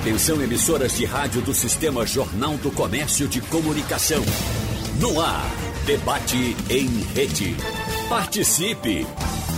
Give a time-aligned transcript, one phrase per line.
[0.00, 4.22] Atenção emissoras de rádio do Sistema Jornal do Comércio de Comunicação.
[4.98, 5.44] No ar,
[5.84, 7.54] debate em rede.
[8.08, 9.06] Participe!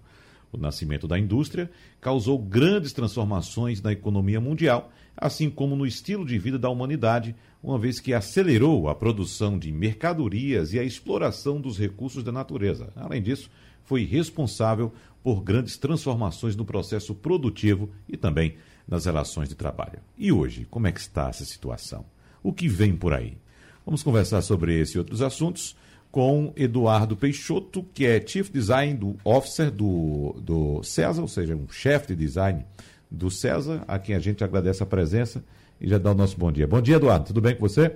[0.50, 6.38] O nascimento da indústria causou grandes transformações na economia mundial, assim como no estilo de
[6.38, 11.78] vida da humanidade, uma vez que acelerou a produção de mercadorias e a exploração dos
[11.78, 12.90] recursos da natureza.
[12.96, 13.50] Além disso,
[13.84, 18.56] foi responsável por grandes transformações no processo produtivo e também
[18.88, 20.00] nas relações de trabalho.
[20.16, 22.06] E hoje, como é que está essa situação?
[22.42, 23.36] O que vem por aí?
[23.84, 25.76] Vamos conversar sobre esse e outros assuntos
[26.10, 31.68] com Eduardo Peixoto, que é Chief Design do Officer do, do César, ou seja, um
[31.70, 32.64] chefe de design
[33.10, 35.44] do César, a quem a gente agradece a presença
[35.80, 36.66] e já dá o nosso bom dia.
[36.66, 37.26] Bom dia, Eduardo.
[37.26, 37.94] Tudo bem com você?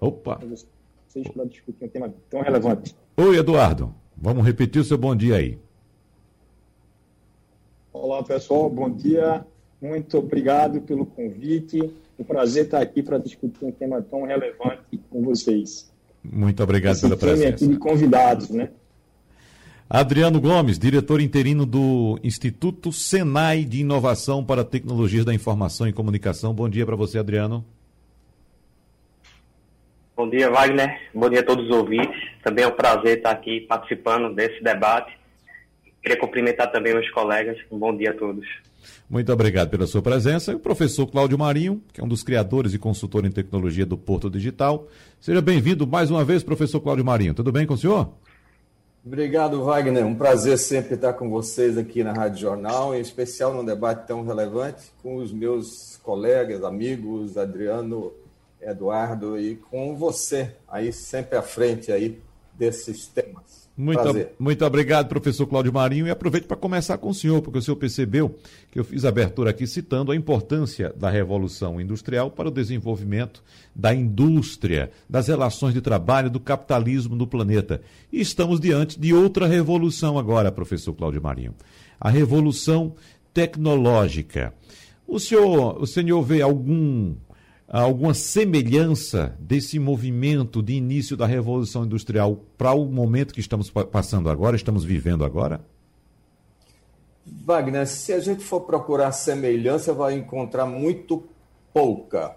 [0.00, 0.40] Opa!
[1.08, 2.94] Vocês para discutir um tema tão relevante.
[3.16, 3.94] Oi, Eduardo.
[4.16, 5.58] Vamos repetir o seu bom dia aí.
[8.06, 8.70] Olá, pessoal.
[8.70, 9.44] Bom dia.
[9.82, 11.92] Muito obrigado pelo convite.
[12.16, 15.92] O prazer estar aqui para discutir um tema tão relevante com vocês.
[16.22, 17.48] Muito obrigado Esse pela presença.
[17.48, 18.70] aqui de convidados, né?
[19.90, 26.54] Adriano Gomes, diretor interino do Instituto Senai de Inovação para Tecnologias da Informação e Comunicação.
[26.54, 27.64] Bom dia para você, Adriano.
[30.16, 31.10] Bom dia, Wagner.
[31.12, 32.22] Bom dia a todos os ouvintes.
[32.44, 35.25] Também é um prazer estar aqui participando desse debate.
[36.06, 37.58] Queria cumprimentar também meus colegas.
[37.68, 38.46] Um bom dia a todos.
[39.10, 40.52] Muito obrigado pela sua presença.
[40.52, 43.98] E o professor Cláudio Marinho, que é um dos criadores e consultor em tecnologia do
[43.98, 44.86] Porto Digital.
[45.20, 47.34] Seja bem-vindo mais uma vez, professor Cláudio Marinho.
[47.34, 48.12] Tudo bem com o senhor?
[49.04, 50.06] Obrigado, Wagner.
[50.06, 54.24] Um prazer sempre estar com vocês aqui na Rádio Jornal, em especial num debate tão
[54.24, 58.12] relevante com os meus colegas, amigos, Adriano,
[58.60, 62.20] Eduardo e com você aí sempre à frente aí
[62.56, 63.65] desses temas.
[63.76, 64.00] Muito,
[64.38, 66.06] muito obrigado, professor Cláudio Marinho.
[66.06, 68.34] E aproveito para começar com o senhor, porque o senhor percebeu
[68.70, 73.44] que eu fiz a abertura aqui citando a importância da Revolução Industrial para o desenvolvimento
[73.74, 77.82] da indústria, das relações de trabalho, do capitalismo no planeta.
[78.10, 81.54] E estamos diante de outra revolução agora, professor Cláudio Marinho.
[82.00, 82.94] A revolução
[83.34, 84.54] tecnológica.
[85.06, 87.14] O senhor, o senhor vê algum
[87.68, 94.30] alguma semelhança desse movimento de início da Revolução Industrial para o momento que estamos passando
[94.30, 95.60] agora, estamos vivendo agora?
[97.26, 101.24] Wagner, se a gente for procurar semelhança, vai encontrar muito
[101.74, 102.36] pouca,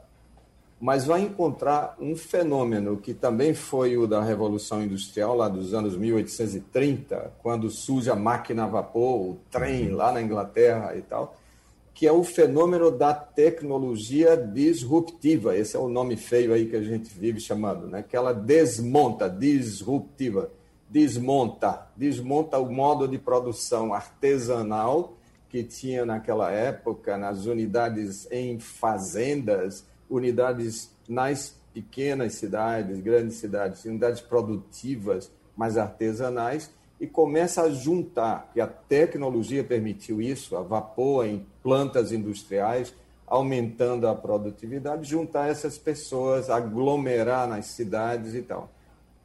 [0.82, 5.96] mas vai encontrar um fenômeno que também foi o da Revolução Industrial, lá dos anos
[5.96, 11.36] 1830, quando surge a máquina a vapor, o trem lá na Inglaterra e tal
[12.00, 15.58] que é o fenômeno da tecnologia disruptiva.
[15.58, 18.02] Esse é o nome feio aí que a gente vive chamando, né?
[18.02, 20.50] Que ela desmonta, disruptiva,
[20.90, 25.18] desmonta, desmonta o modo de produção artesanal
[25.50, 34.22] que tinha naquela época nas unidades em fazendas, unidades nas pequenas cidades, grandes cidades, unidades
[34.22, 41.46] produtivas, mas artesanais, e começa a juntar, que a tecnologia permitiu isso, a vapor em
[41.64, 42.94] plantas industriais,
[43.26, 48.70] aumentando a produtividade, juntar essas pessoas, aglomerar nas cidades e tal.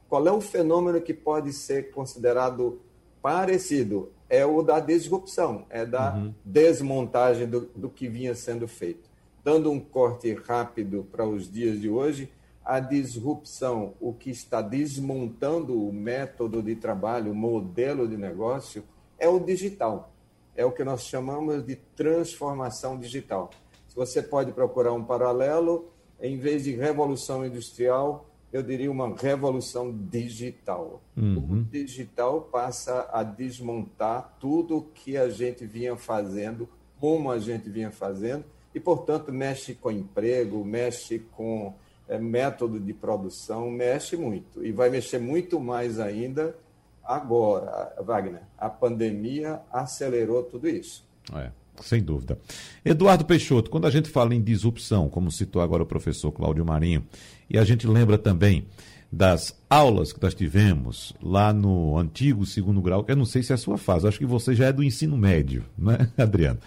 [0.07, 2.79] Qual é o fenômeno que pode ser considerado
[3.21, 4.11] parecido?
[4.29, 6.33] É o da disrupção, é da uhum.
[6.43, 9.09] desmontagem do, do que vinha sendo feito.
[9.43, 12.31] Dando um corte rápido para os dias de hoje,
[12.65, 18.83] a disrupção, o que está desmontando o método de trabalho, o modelo de negócio,
[19.19, 20.11] é o digital.
[20.55, 23.51] É o que nós chamamos de transformação digital.
[23.87, 29.95] Se você pode procurar um paralelo, em vez de revolução industrial, eu diria uma revolução
[29.95, 31.01] digital.
[31.15, 31.61] Uhum.
[31.61, 36.67] O digital passa a desmontar tudo que a gente vinha fazendo,
[36.99, 41.73] como a gente vinha fazendo, e, portanto, mexe com emprego, mexe com
[42.19, 46.55] método de produção mexe muito e vai mexer muito mais ainda
[47.03, 48.41] agora, Wagner.
[48.57, 51.05] A pandemia acelerou tudo isso.
[51.33, 52.39] É, sem dúvida.
[52.83, 57.05] Eduardo Peixoto, quando a gente fala em disrupção, como citou agora o professor Cláudio Marinho,
[57.49, 58.65] e a gente lembra também
[59.15, 63.53] das aulas que nós tivemos lá no antigo segundo grau, que eu não sei se
[63.53, 66.59] é a sua fase, acho que você já é do ensino médio, né, Adriano?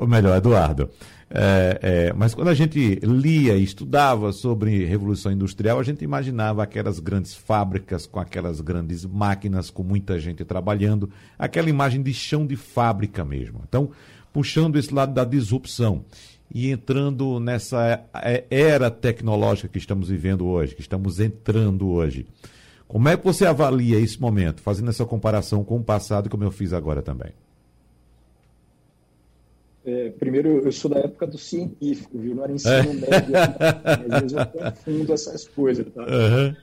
[0.00, 0.88] Ou melhor, Eduardo.
[1.28, 6.62] É, é, mas quando a gente lia e estudava sobre Revolução Industrial, a gente imaginava
[6.62, 12.46] aquelas grandes fábricas com aquelas grandes máquinas, com muita gente trabalhando, aquela imagem de chão
[12.46, 13.62] de fábrica mesmo.
[13.68, 13.90] Então,
[14.32, 16.04] puxando esse lado da disrupção
[16.52, 22.26] e entrando nessa é, era tecnológica que estamos vivendo hoje, que estamos entrando hoje.
[22.86, 26.50] Como é que você avalia esse momento, fazendo essa comparação com o passado, como eu
[26.50, 27.32] fiz agora também?
[29.84, 32.34] É, primeiro, eu sou da época do científico, viu?
[32.34, 33.36] Não era ensino médio.
[33.84, 36.02] Às vezes eu confundo essas coisas, tá?
[36.02, 36.56] Uhum.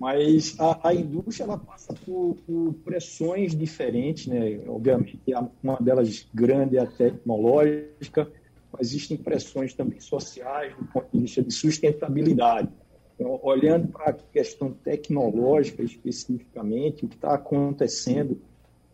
[0.00, 4.58] Mas a, a, indústria ela passa por, por, pressões diferentes, né?
[4.66, 5.20] Obviamente,
[5.62, 8.26] uma delas grande é a tecnológica,
[8.72, 12.68] mas existem pressões também sociais do ponto de vista de sustentabilidade.
[13.14, 18.40] Então, olhando para a questão tecnológica especificamente, o que está acontecendo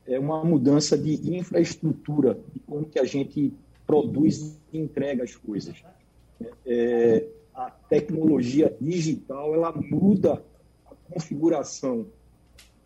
[0.06, 3.52] é uma mudança de infraestrutura, de como que a gente
[3.86, 5.76] produz e entrega as coisas.
[6.66, 10.42] É, a tecnologia digital ela muda
[10.86, 12.06] a configuração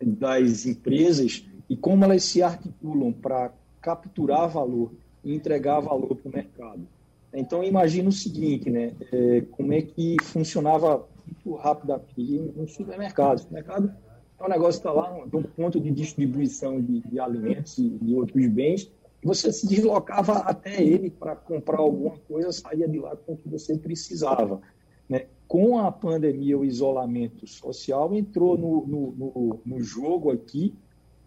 [0.01, 4.91] das empresas e como elas se articulam para capturar valor
[5.23, 6.87] e entregar valor para o mercado.
[7.33, 8.93] Então, imagina o seguinte, né?
[9.11, 13.37] É, como é que funcionava muito rapidamente no supermercado.
[13.37, 13.93] O supermercado
[14.39, 17.89] é um negócio que está lá, um, um ponto de distribuição de, de alimentos e
[17.89, 18.91] de outros bens,
[19.23, 23.47] você se deslocava até ele para comprar alguma coisa, saía de lá com o que
[23.47, 24.61] você precisava.
[25.07, 25.27] Né?
[25.47, 30.75] Com a pandemia, o isolamento social entrou no, no, no, no jogo aqui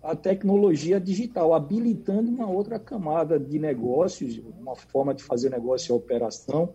[0.07, 5.97] a tecnologia digital, habilitando uma outra camada de negócios, uma forma de fazer negócio e
[5.97, 6.73] operação,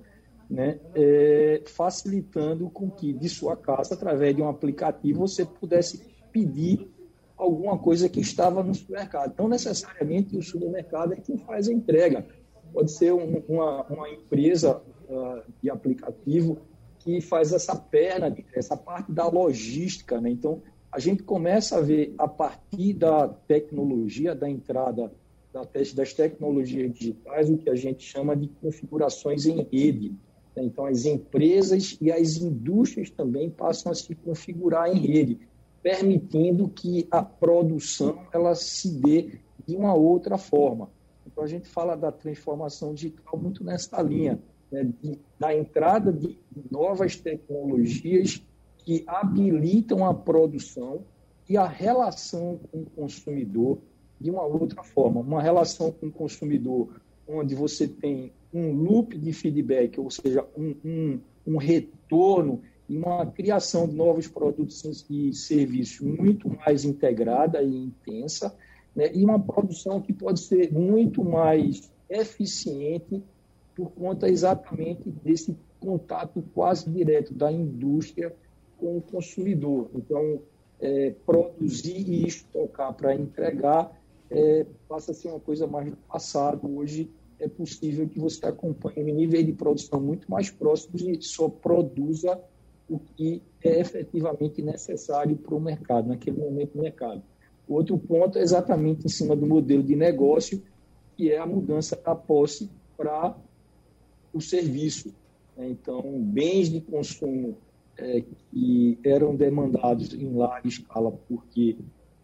[0.49, 6.01] né, é, facilitando com que de sua casa, através de um aplicativo, você pudesse
[6.31, 6.91] pedir
[7.37, 9.33] alguma coisa que estava no supermercado.
[9.39, 12.25] Não necessariamente o supermercado é quem faz a entrega.
[12.73, 16.59] Pode ser um, uma, uma empresa uh, de aplicativo
[16.99, 20.19] que faz essa perna, essa parte da logística.
[20.21, 20.31] Né?
[20.31, 25.11] Então, a gente começa a ver, a partir da tecnologia, da entrada
[25.53, 30.15] da teste das tecnologias digitais, o que a gente chama de configurações em rede.
[30.55, 35.39] Então, as empresas e as indústrias também passam a se configurar em rede,
[35.81, 40.89] permitindo que a produção ela se dê de uma outra forma.
[41.25, 44.39] Então, a gente fala da transformação digital muito nessa linha,
[44.71, 44.89] né,
[45.39, 46.37] da entrada de
[46.69, 48.41] novas tecnologias
[48.91, 51.05] que habilitam a produção
[51.47, 53.79] e a relação com o consumidor
[54.19, 55.21] de uma outra forma.
[55.21, 60.75] Uma relação com o consumidor onde você tem um loop de feedback, ou seja, um,
[60.83, 67.73] um, um retorno e uma criação de novos produtos e serviços muito mais integrada e
[67.73, 68.53] intensa,
[68.93, 69.09] né?
[69.13, 73.23] e uma produção que pode ser muito mais eficiente
[73.73, 78.35] por conta exatamente desse contato quase direto da indústria
[78.81, 79.87] com o consumidor.
[79.93, 80.41] Então,
[80.81, 83.95] é, produzir e estocar para entregar
[84.31, 86.67] é, passa a ser uma coisa mais do passado.
[86.75, 87.07] Hoje
[87.39, 92.41] é possível que você acompanhe um nível de produção muito mais próximo e só produza
[92.89, 97.21] o que é efetivamente necessário para o mercado, naquele momento do mercado.
[97.67, 100.61] Outro ponto é exatamente em cima do modelo de negócio,
[101.15, 103.37] que é a mudança da posse para
[104.33, 105.13] o serviço.
[105.57, 107.57] Então, bens de consumo
[108.01, 111.77] é, que eram demandados em larga escala porque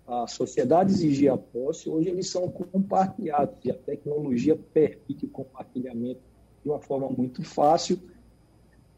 [0.08, 6.22] a sociedade exigia a posse, hoje eles são compartilhados e a tecnologia permite o compartilhamento
[6.64, 8.00] de uma forma muito fácil,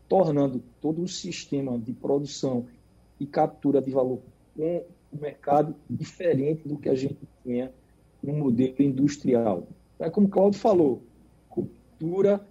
[0.07, 2.67] tornando todo o sistema de produção
[3.19, 4.21] e captura de valor
[4.55, 7.74] com o mercado diferente do que a gente tinha
[8.21, 9.67] no modelo industrial.
[10.00, 11.01] É como o Claudio falou,
[11.50, 12.45] cultura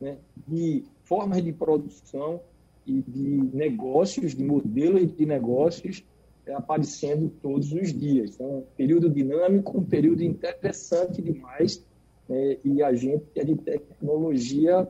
[0.00, 2.40] né, de formas de produção
[2.86, 6.04] e de negócios, de modelos de negócios
[6.46, 8.34] é, aparecendo todos os dias.
[8.34, 11.82] Então, um período dinâmico, um período interessante demais,
[12.28, 14.86] é, e a gente que é de tecnologia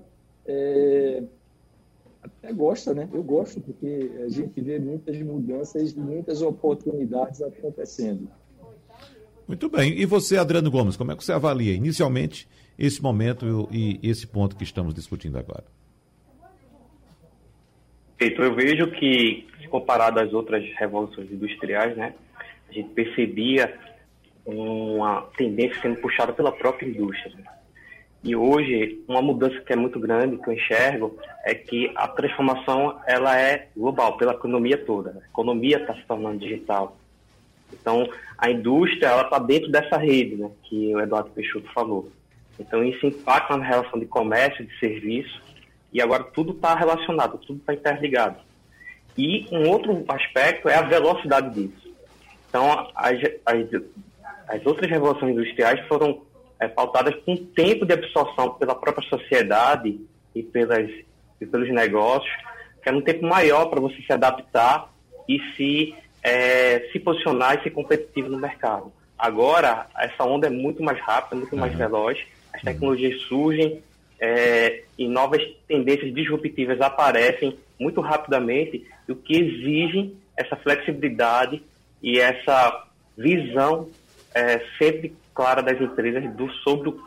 [0.46, 1.22] é,
[2.22, 3.08] até gosta, né?
[3.12, 8.28] Eu gosto, porque a gente vê muitas mudanças e muitas oportunidades acontecendo.
[9.46, 9.98] Muito bem.
[9.98, 12.48] E você, Adriano Gomes, como é que você avalia inicialmente
[12.78, 15.64] esse momento e esse ponto que estamos discutindo agora?
[18.26, 22.14] Eu vejo que, comparado às outras revoluções industriais, né,
[22.68, 23.74] a gente percebia
[24.46, 27.34] uma tendência sendo puxada pela própria indústria.
[27.36, 27.44] Né?
[28.22, 32.98] E hoje, uma mudança que é muito grande, que eu enxergo, é que a transformação
[33.06, 35.20] ela é global, pela economia toda.
[35.22, 36.96] A economia está se tornando digital.
[37.72, 42.10] Então, a indústria ela está dentro dessa rede, né, que o Eduardo Peixoto falou.
[42.58, 45.42] Então, isso impacta na relação de comércio, de serviço,
[45.94, 48.36] e agora tudo está relacionado, tudo está interligado.
[49.16, 51.94] E um outro aspecto é a velocidade disso.
[52.48, 53.82] Então, as, as,
[54.48, 56.22] as outras revoluções industriais foram
[56.58, 60.00] é, pautadas com tempo de absorção pela própria sociedade
[60.34, 60.90] e, pelas,
[61.40, 62.32] e pelos negócios,
[62.82, 64.92] que era um tempo maior para você se adaptar
[65.28, 68.92] e se, é, se posicionar e ser competitivo no mercado.
[69.16, 71.78] Agora, essa onda é muito mais rápida, muito mais uhum.
[71.78, 72.18] veloz,
[72.52, 73.80] as tecnologias surgem
[74.24, 81.62] é, e novas tendências disruptivas aparecem muito rapidamente, o que exige essa flexibilidade
[82.02, 82.86] e essa
[83.18, 83.86] visão
[84.34, 86.98] é, sempre clara das empresas do, sobre o,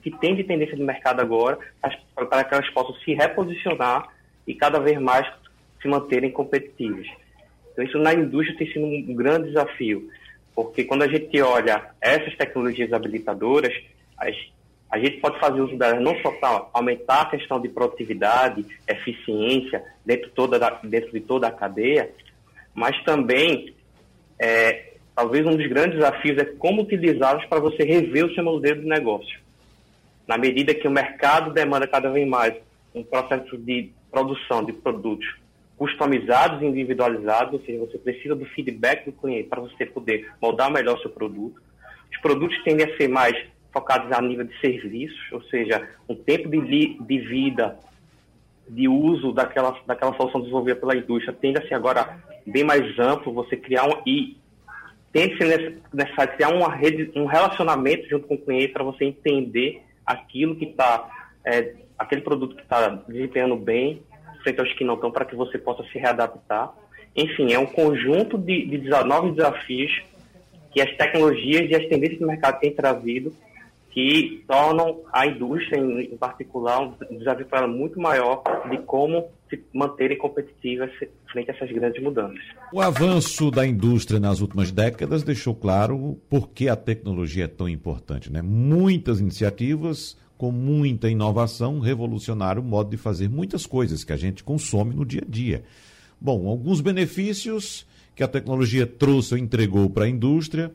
[0.00, 1.58] que tem de tendência de mercado agora,
[2.14, 4.08] para que elas possam se reposicionar
[4.46, 5.30] e cada vez mais
[5.82, 7.06] se manterem competitivas.
[7.72, 10.08] Então, isso na indústria tem sido um grande desafio,
[10.54, 13.74] porque quando a gente olha essas tecnologias habilitadoras,
[14.16, 14.36] as,
[14.92, 19.82] a gente pode fazer uso delas não só para aumentar a questão de produtividade, eficiência
[20.04, 22.10] dentro, toda da, dentro de toda a cadeia,
[22.74, 23.74] mas também
[24.38, 28.82] é, talvez um dos grandes desafios é como utilizá-los para você rever o seu modelo
[28.82, 29.40] de negócio.
[30.28, 32.54] Na medida que o mercado demanda cada vez mais
[32.94, 35.26] um processo de produção de produtos
[35.78, 40.70] customizados e individualizados, ou seja, você precisa do feedback do cliente para você poder moldar
[40.70, 41.62] melhor o seu produto.
[42.12, 43.34] Os produtos tendem a ser mais
[43.72, 47.78] focados a nível de serviços, ou seja, um tempo de, de vida,
[48.68, 53.32] de uso daquela, daquela solução desenvolvida pela indústria tende a ser agora bem mais amplo,
[53.32, 54.36] você criar um, e
[55.12, 59.04] tem que ser necessário criar uma rede, um relacionamento junto com o cliente para você
[59.04, 61.08] entender aquilo que está,
[61.44, 64.02] é, aquele produto que está desempenhando bem,
[64.42, 66.72] frente aos que não estão, para que você possa se readaptar.
[67.14, 70.02] Enfim, é um conjunto de, de novos desafios
[70.72, 73.32] que as tecnologias e as tendências do mercado têm trazido
[73.92, 79.62] que tornam a indústria, em, particular, um desafio para ela muito maior de como se
[79.72, 80.90] manterem competitivas
[81.30, 82.40] frente a essas grandes mudanças.
[82.72, 87.68] O avanço da indústria nas últimas décadas deixou claro por que a tecnologia é tão
[87.68, 88.32] importante.
[88.32, 88.40] Né?
[88.40, 94.42] Muitas iniciativas com muita inovação revolucionaram o modo de fazer muitas coisas que a gente
[94.42, 95.62] consome no dia a dia.
[96.18, 100.72] Bom, alguns benefícios que a tecnologia trouxe ou entregou para a indústria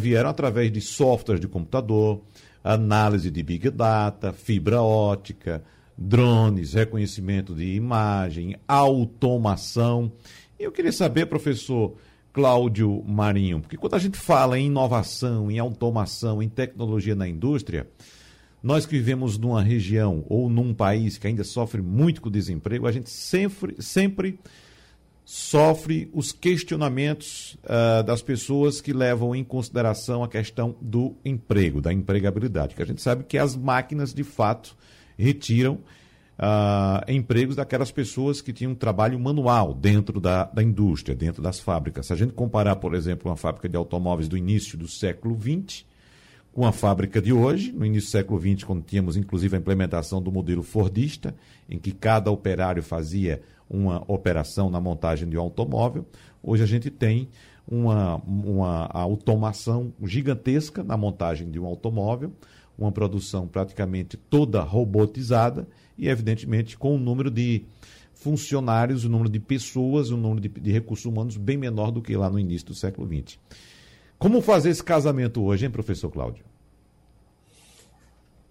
[0.00, 2.22] vieram através de softwares de computador,
[2.62, 5.62] análise de big data, fibra ótica,
[5.96, 10.12] drones, reconhecimento de imagem, automação.
[10.58, 11.96] Eu queria saber, professor
[12.32, 17.88] Cláudio Marinho, porque quando a gente fala em inovação, em automação, em tecnologia na indústria,
[18.62, 22.92] nós que vivemos numa região ou num país que ainda sofre muito com desemprego, a
[22.92, 24.38] gente sempre, sempre
[25.30, 31.92] sofre os questionamentos uh, das pessoas que levam em consideração a questão do emprego, da
[31.92, 34.74] empregabilidade, que a gente sabe que as máquinas de fato
[35.18, 41.60] retiram uh, empregos daquelas pessoas que tinham trabalho manual dentro da, da indústria, dentro das
[41.60, 42.06] fábricas.
[42.06, 45.84] Se a gente comparar, por exemplo, uma fábrica de automóveis do início do século XX
[46.54, 50.22] com a fábrica de hoje, no início do século XX, quando tínhamos inclusive a implementação
[50.22, 51.36] do modelo Fordista,
[51.68, 56.06] em que cada operário fazia uma operação na montagem de um automóvel.
[56.42, 57.28] Hoje a gente tem
[57.66, 62.32] uma, uma automação gigantesca na montagem de um automóvel,
[62.78, 67.64] uma produção praticamente toda robotizada e, evidentemente, com um número de
[68.14, 71.90] funcionários, o um número de pessoas, o um número de, de, recursos humanos bem menor
[71.90, 73.38] do que lá no início do século XX.
[74.18, 76.44] Como fazer esse casamento hoje, hein, professor Cláudio?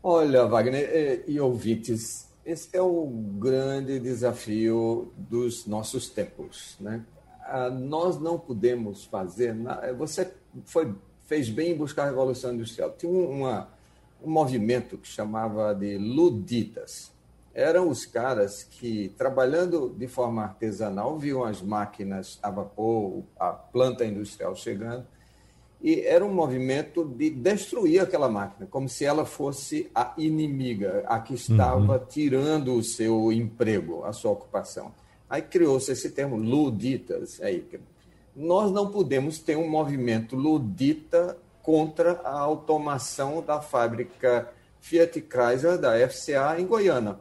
[0.02, 6.78] Olha, Wagner e, e ouvintes, esse é o grande desafio dos nossos tempos.
[6.80, 7.04] Né?
[7.42, 9.54] Ah, nós não podemos fazer.
[9.98, 12.96] Você foi, fez bem em buscar a Revolução Industrial.
[12.98, 13.68] Tinha uma,
[14.24, 17.12] um movimento que chamava de luditas.
[17.54, 24.06] Eram os caras que, trabalhando de forma artesanal, viam as máquinas a vapor, a planta
[24.06, 25.06] industrial chegando,
[25.82, 31.20] e era um movimento de destruir aquela máquina, como se ela fosse a inimiga, a
[31.20, 32.06] que estava uhum.
[32.06, 34.92] tirando o seu emprego, a sua ocupação.
[35.30, 37.40] Aí criou-se esse termo luditas.
[37.42, 37.64] Aí,
[38.36, 45.94] nós não podemos ter um movimento ludita contra a automação da fábrica Fiat Chrysler da
[46.08, 47.20] FCA em Goiânia,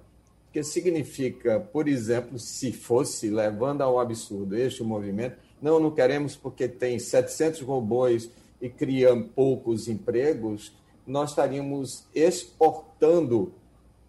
[0.52, 6.68] que significa, por exemplo, se fosse levando ao absurdo este movimento, não, não queremos porque
[6.68, 10.72] tem 700 robôs e cria poucos empregos,
[11.06, 13.52] nós estaríamos exportando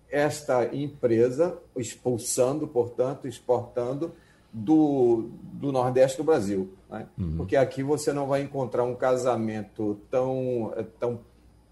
[0.09, 4.13] esta empresa, expulsando, portanto, exportando
[4.51, 6.69] do, do Nordeste do Brasil.
[6.89, 7.07] Né?
[7.17, 7.37] Uhum.
[7.37, 11.19] Porque aqui você não vai encontrar um casamento tão, tão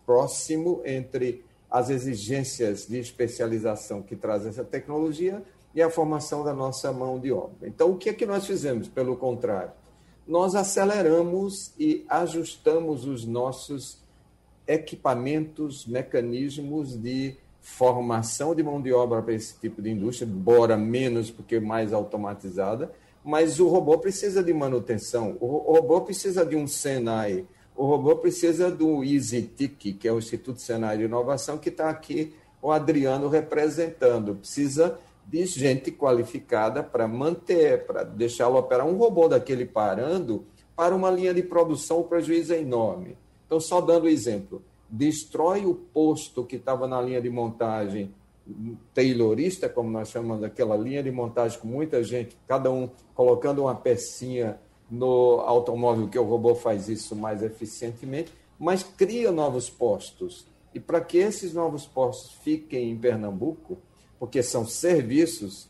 [0.06, 6.92] próximo entre as exigências de especialização que traz essa tecnologia e a formação da nossa
[6.92, 7.68] mão de obra.
[7.68, 8.88] Então, o que é que nós fizemos?
[8.88, 9.72] Pelo contrário,
[10.28, 14.00] nós aceleramos e ajustamos os nossos
[14.68, 21.32] equipamentos, mecanismos de formação de mão de obra para esse tipo de indústria, embora menos
[21.32, 22.92] porque mais automatizada,
[23.24, 28.72] mas o robô precisa de manutenção, o robô precisa de um Senai, o robô precisa
[28.72, 34.36] do EasyTIC, que é o Instituto Senai de Inovação, que está aqui o Adriano representando.
[34.36, 38.86] Precisa de gente qualificada para manter, para deixá-lo operar.
[38.86, 43.18] Um robô daquele parando para uma linha de produção, o prejuízo é enorme.
[43.46, 48.14] Então, só dando exemplo, destrói o posto que estava na linha de montagem
[48.94, 53.74] taylorista, como nós chamamos aquela linha de montagem com muita gente, cada um colocando uma
[53.74, 60.46] pecinha no automóvel, que o robô faz isso mais eficientemente, mas cria novos postos.
[60.74, 63.78] E para que esses novos postos fiquem em Pernambuco,
[64.20, 65.70] porque são serviços.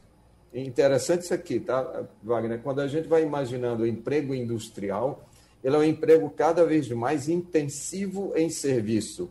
[0.53, 2.61] Interessante isso aqui, tá, Wagner?
[2.61, 5.27] Quando a gente vai imaginando o emprego industrial,
[5.63, 9.29] ele é um emprego cada vez mais intensivo em serviço.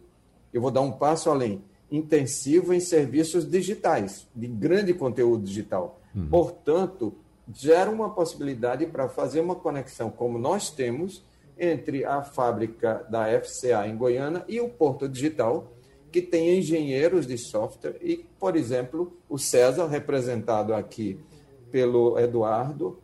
[0.53, 1.63] Eu vou dar um passo além.
[1.91, 6.01] Intensivo em serviços digitais, de grande conteúdo digital.
[6.15, 6.29] Uhum.
[6.29, 7.15] Portanto,
[7.53, 11.23] gera uma possibilidade para fazer uma conexão, como nós temos,
[11.59, 15.73] entre a fábrica da FCA em Goiânia e o Porto Digital,
[16.15, 21.19] que tem engenheiros de software e, por exemplo, o César, representado aqui
[21.73, 23.01] pelo Eduardo,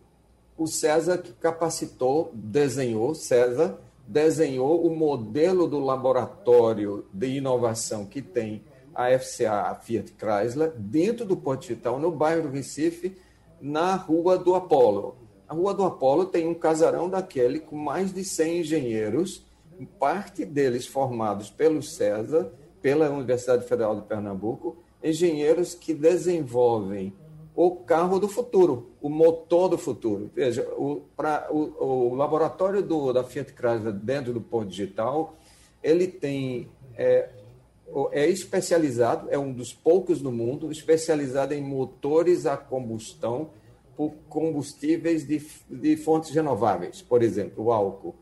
[0.57, 8.63] o César que capacitou, desenhou, César desenhou o modelo do laboratório de inovação que tem
[8.95, 13.17] a FCA, a Fiat Chrysler, dentro do Porto Digital, no bairro do Recife,
[13.61, 15.17] na Rua do Apolo.
[15.49, 19.45] A Rua do Apolo tem um casarão daquele com mais de 100 engenheiros,
[19.99, 27.13] parte deles formados pelo César, pela Universidade Federal de Pernambuco, engenheiros que desenvolvem
[27.55, 30.31] o carro do futuro, o motor do futuro.
[30.35, 35.37] Veja, o, pra, o, o laboratório do, da Fiat Chrysler dentro do Porto Digital,
[35.83, 37.29] ele tem é,
[38.13, 43.51] é especializado, é um dos poucos no mundo, especializado em motores a combustão
[43.97, 48.15] por combustíveis de, de fontes renováveis, por exemplo, o álcool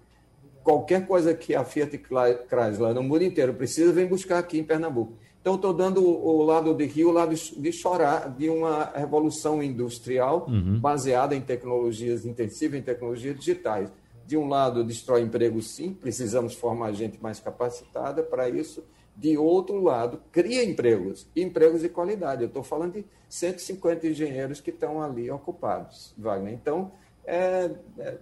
[0.68, 5.14] qualquer coisa que a Fiat Chrysler no mundo inteiro precisa, vem buscar aqui em Pernambuco.
[5.40, 10.44] Então, estou dando o lado de Rio, o lado de chorar de uma revolução industrial
[10.46, 10.78] uhum.
[10.78, 13.90] baseada em tecnologias intensivas, em tecnologias digitais.
[14.26, 18.84] De um lado, destrói empregos, sim, precisamos formar gente mais capacitada para isso.
[19.16, 22.42] De outro lado, cria empregos, empregos de qualidade.
[22.42, 26.52] Eu estou falando de 150 engenheiros que estão ali ocupados, Wagner.
[26.52, 26.92] Então,
[27.28, 27.70] é,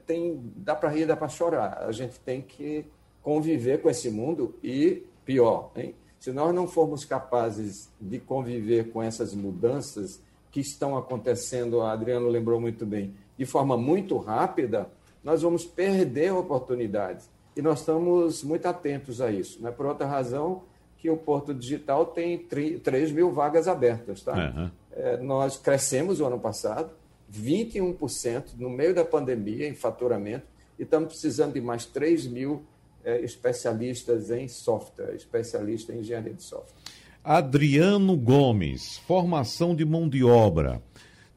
[0.05, 1.85] tem, dá para rir, dá para chorar.
[1.87, 2.85] A gente tem que
[3.23, 5.95] conviver com esse mundo e, pior, hein?
[6.19, 12.29] se nós não formos capazes de conviver com essas mudanças que estão acontecendo, a Adriano
[12.29, 14.89] lembrou muito bem, de forma muito rápida,
[15.23, 17.31] nós vamos perder oportunidades.
[17.55, 19.63] E nós estamos muito atentos a isso.
[19.63, 19.71] Né?
[19.71, 20.63] Por outra razão,
[20.99, 24.23] que o Porto Digital tem 3 mil vagas abertas.
[24.23, 24.35] Tá?
[24.35, 24.71] Uhum.
[24.93, 26.91] É, nós crescemos o ano passado,
[27.33, 30.47] 21% no meio da pandemia em faturamento
[30.79, 32.63] e estamos precisando de mais 3 mil
[33.05, 36.75] é, especialistas em software, especialistas em engenharia de software.
[37.23, 40.81] Adriano Gomes, formação de mão de obra,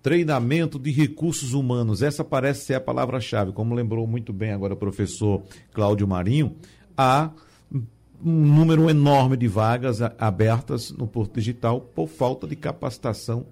[0.04, 4.78] treinamento de recursos humanos, essa parece ser a palavra-chave, como lembrou muito bem agora o
[4.78, 5.41] professor
[5.73, 6.56] Cláudio Marinho,
[6.95, 7.32] há
[8.23, 13.45] um número enorme de vagas abertas no Porto Digital por falta de capacitação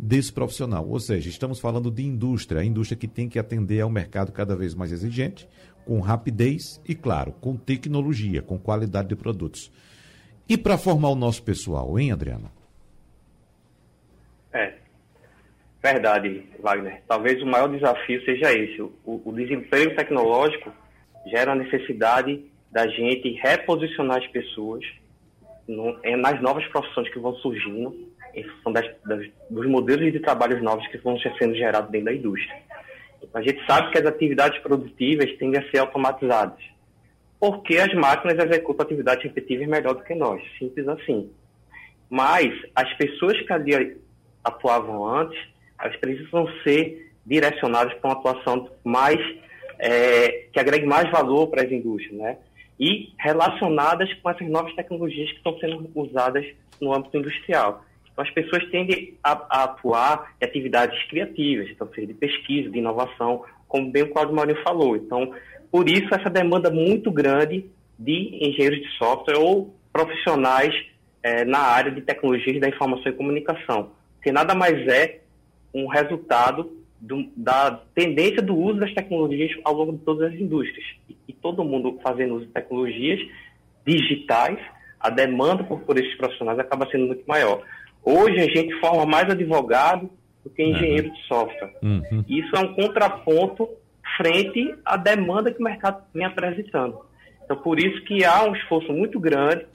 [0.00, 0.88] desse profissional.
[0.88, 4.56] Ou seja, estamos falando de indústria, a indústria que tem que atender ao mercado cada
[4.56, 5.46] vez mais exigente,
[5.84, 9.70] com rapidez e, claro, com tecnologia, com qualidade de produtos.
[10.48, 12.50] E para formar o nosso pessoal, hein, Adriana?
[14.52, 14.74] É,
[15.82, 17.02] verdade, Wagner.
[17.06, 18.80] Talvez o maior desafio seja esse.
[18.80, 20.72] O, o desemprego tecnológico
[21.26, 24.84] gera a necessidade da gente reposicionar as pessoas
[25.68, 30.62] no, nas novas profissões que vão surgindo em função das, das, dos modelos de trabalhos
[30.62, 32.56] novos que vão sendo gerados dentro da indústria.
[33.34, 36.58] A gente sabe que as atividades produtivas tendem a ser automatizadas,
[37.38, 41.30] porque as máquinas executam atividades repetitivas melhor do que nós, simples assim.
[42.08, 43.96] Mas as pessoas que ali
[44.42, 45.38] atuavam antes,
[45.78, 49.18] elas precisam ser direcionadas para uma atuação mais
[49.78, 52.36] é, que agregue mais valor para as indústrias, né?
[52.80, 56.46] e relacionadas com essas novas tecnologias que estão sendo usadas
[56.80, 57.84] no âmbito industrial.
[58.20, 62.78] Então, as pessoas tendem a, a atuar em atividades criativas, então, seja de pesquisa, de
[62.78, 64.96] inovação, como bem o Claudio Maurinho falou.
[64.96, 65.32] Então,
[65.70, 67.64] por isso, essa demanda muito grande
[67.98, 70.74] de engenheiros de software ou profissionais
[71.22, 75.20] é, na área de tecnologias da informação e comunicação, que nada mais é
[75.72, 80.84] um resultado do, da tendência do uso das tecnologias ao longo de todas as indústrias.
[81.08, 83.20] E, e, todo mundo fazendo uso de tecnologias
[83.86, 84.58] digitais,
[84.98, 87.62] a demanda por, por esses profissionais acaba sendo muito maior.
[88.02, 90.10] Hoje a gente forma mais advogado
[90.44, 91.14] do que engenheiro uhum.
[91.14, 91.74] de software.
[91.82, 92.24] Uhum.
[92.28, 93.68] Isso é um contraponto
[94.16, 97.00] frente à demanda que o mercado vem apresentando.
[97.44, 99.66] Então, por isso que há um esforço muito grande,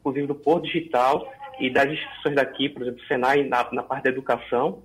[0.00, 1.30] inclusive do Porto Digital
[1.60, 4.82] e das instituições daqui, por exemplo, o Senai, na, na parte da educação,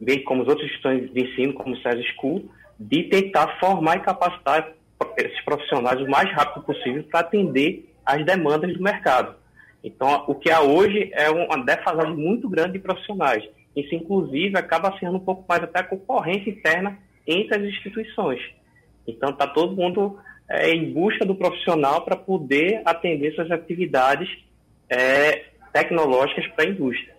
[0.00, 4.00] bem como as outras instituições de ensino, como o SESI School, de tentar formar e
[4.00, 4.72] capacitar
[5.16, 9.36] esses profissionais o mais rápido possível para atender às demandas do mercado.
[9.82, 13.42] Então, o que há hoje é uma defasagem muito grande de profissionais.
[13.74, 18.40] Isso, inclusive, acaba sendo um pouco mais até a concorrência interna entre as instituições.
[19.06, 20.18] Então, está todo mundo
[20.48, 24.28] é, em busca do profissional para poder atender suas atividades
[24.88, 27.14] é, tecnológicas para a indústria.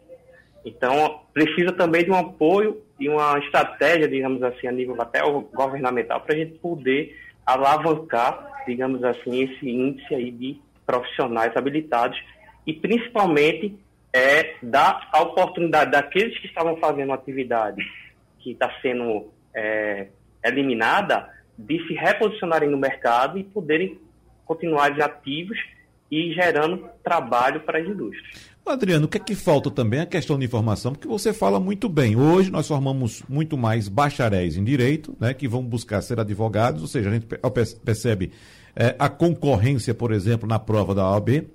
[0.65, 5.21] Então, precisa também de um apoio e uma estratégia, digamos assim, a nível até
[5.53, 12.17] governamental, para a gente poder alavancar, digamos assim, esse índice aí de profissionais habilitados
[12.65, 13.77] e, principalmente,
[14.13, 17.83] é, dar a oportunidade daqueles que estavam fazendo atividade
[18.39, 20.07] que está sendo é,
[20.43, 23.99] eliminada de se reposicionarem no mercado e poderem
[24.45, 25.57] continuar ativos
[26.11, 28.53] e gerando trabalho para as indústrias.
[28.65, 31.89] Adriano, o que é que falta também a questão de informação, porque você fala muito
[31.89, 32.15] bem.
[32.15, 36.87] Hoje nós formamos muito mais bacharéis em direito, né, que vão buscar ser advogados, ou
[36.87, 37.27] seja, a gente
[37.83, 38.31] percebe
[38.75, 41.45] é, a concorrência, por exemplo, na prova da OAB.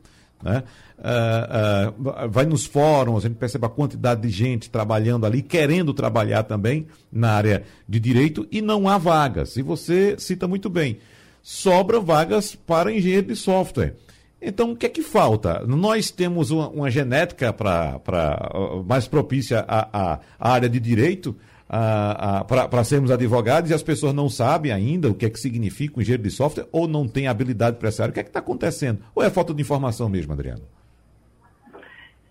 [0.43, 0.63] Né?
[0.99, 5.93] Uh, uh, vai nos fóruns, a gente percebe a quantidade de gente trabalhando ali, querendo
[5.93, 9.57] trabalhar também na área de direito, e não há vagas.
[9.57, 10.99] E você cita muito bem,
[11.43, 13.95] sobram vagas para engenheiro de software.
[14.41, 15.65] Então, o que é que falta?
[15.67, 18.51] Nós temos uma, uma genética pra, pra,
[18.87, 21.35] mais propícia à área de direito,
[21.69, 26.01] para sermos advogados, e as pessoas não sabem ainda o que é que significa um
[26.01, 28.11] engenheiro de software, ou não tem habilidade para essa área.
[28.11, 29.01] O que é que está acontecendo?
[29.15, 30.63] Ou é falta de informação mesmo, Adriano?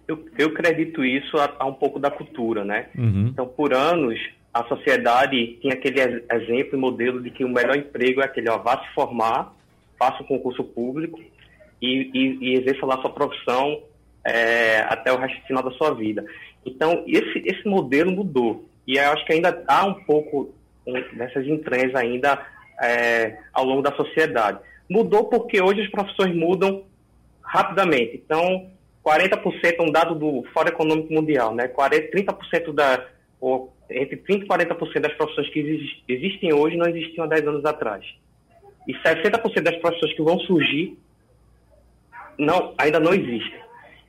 [0.08, 2.88] Eu, eu acredito isso a, a, um pouco da cultura, né?
[2.98, 3.28] Uhum.
[3.28, 4.18] Então, por anos,
[4.54, 8.58] a sociedade tinha aquele exemplo e modelo de que o melhor emprego é aquele, ó,
[8.58, 9.54] vá se formar,
[10.00, 11.20] faça um concurso público,
[11.82, 13.84] e, e, e exerça lá sua profissão
[14.24, 16.26] é, até o resto final da sua vida.
[16.66, 18.68] Então, esse, esse modelo mudou.
[18.88, 20.54] E eu acho que ainda há um pouco
[21.14, 22.40] dessas entranhas ainda
[22.82, 24.60] é, ao longo da sociedade.
[24.90, 26.86] Mudou porque hoje as profissões mudam
[27.42, 28.22] rapidamente.
[28.24, 28.70] Então,
[29.06, 31.68] 40% é um dado do Fórum Econômico Mundial, né?
[31.68, 33.06] 40, 30% da,
[33.40, 37.66] ou entre 30% e 40% das profissões que existem hoje não existiam há 10 anos
[37.66, 38.06] atrás.
[38.88, 40.98] E 60% das profissões que vão surgir
[42.38, 43.54] não, ainda não existe.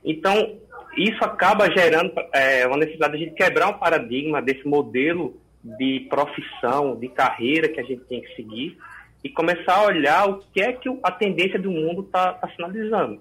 [0.03, 0.57] Então,
[0.97, 6.07] isso acaba gerando é, uma necessidade de a gente quebrar um paradigma desse modelo de
[6.09, 8.77] profissão, de carreira que a gente tem que seguir
[9.23, 13.19] e começar a olhar o que é que a tendência do mundo está tá sinalizando.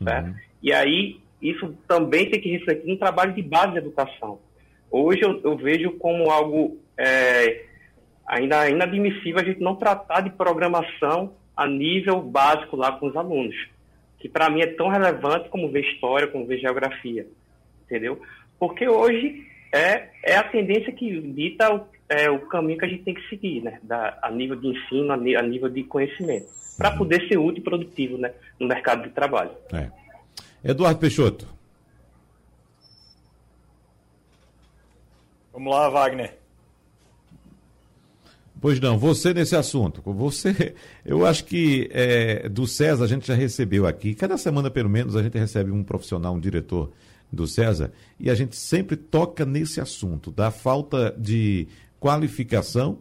[0.00, 0.34] Uhum.
[0.62, 4.38] E aí, isso também tem que refletir no trabalho de base de educação.
[4.90, 7.64] Hoje eu, eu vejo como algo é,
[8.26, 13.54] ainda inadmissível a gente não tratar de programação a nível básico lá com os alunos
[14.20, 17.26] que para mim é tão relevante como ver história, como ver geografia,
[17.84, 18.20] entendeu?
[18.58, 23.02] Porque hoje é, é a tendência que dita o, é, o caminho que a gente
[23.02, 23.80] tem que seguir, né?
[23.82, 27.64] Da, a nível de ensino, a, a nível de conhecimento, para poder ser útil e
[27.64, 28.32] produtivo né?
[28.58, 29.52] no mercado de trabalho.
[29.72, 29.90] É.
[30.62, 31.48] Eduardo Peixoto.
[35.52, 36.39] Vamos lá, Wagner.
[38.60, 40.02] Pois não, você nesse assunto.
[40.12, 44.90] Você, eu acho que é, do César a gente já recebeu aqui, cada semana pelo
[44.90, 46.92] menos a gente recebe um profissional, um diretor
[47.32, 51.68] do César, e a gente sempre toca nesse assunto, da falta de
[51.98, 52.98] qualificação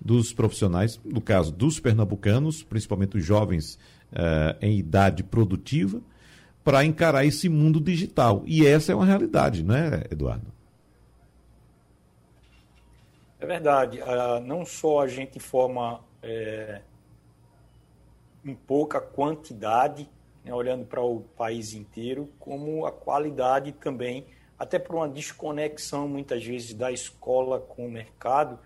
[0.00, 3.78] dos profissionais, no caso dos pernambucanos, principalmente os jovens
[4.12, 6.00] uh, em idade produtiva,
[6.62, 8.42] para encarar esse mundo digital.
[8.46, 10.59] E essa é uma realidade, não é, Eduardo?
[13.40, 14.00] É verdade.
[14.00, 16.82] Uh, não só a gente forma é,
[18.44, 20.08] em pouca quantidade,
[20.44, 24.26] né, olhando para o país inteiro, como a qualidade também,
[24.58, 28.58] até por uma desconexão muitas vezes da escola com o mercado,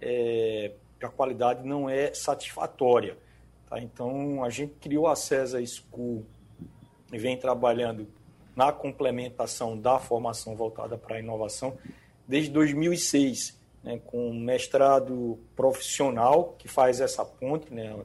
[0.00, 3.18] é, a qualidade não é satisfatória.
[3.68, 3.80] Tá?
[3.80, 6.24] Então, a gente criou a CESA School
[7.12, 8.06] e vem trabalhando
[8.54, 11.76] na complementação da formação voltada para a inovação
[12.28, 17.96] desde 2006, né, com mestrado profissional que faz essa ponte, né,